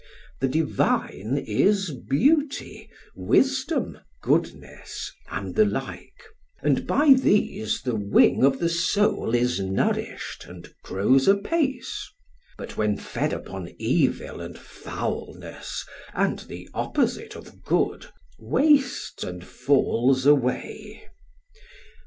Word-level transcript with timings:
The 0.39 0.47
divine 0.47 1.43
is 1.45 1.91
beauty, 1.91 2.89
wisdom, 3.15 3.99
goodness, 4.23 5.11
and 5.29 5.53
the 5.53 5.63
like; 5.63 6.23
and 6.63 6.87
by 6.87 7.13
these 7.15 7.83
the 7.83 7.93
wing 7.95 8.43
of 8.43 8.57
the 8.57 8.67
soul 8.67 9.35
is 9.35 9.59
nourished, 9.59 10.47
and 10.47 10.73
grows 10.83 11.27
apace; 11.27 12.09
but 12.57 12.77
when 12.77 12.97
fed 12.97 13.31
upon 13.31 13.75
evil 13.77 14.41
and 14.41 14.57
foulness 14.57 15.85
and 16.15 16.39
the 16.39 16.67
opposite 16.73 17.35
of 17.35 17.61
good, 17.63 18.07
wastes 18.39 19.23
and 19.23 19.45
falls 19.45 20.25
away. 20.25 21.09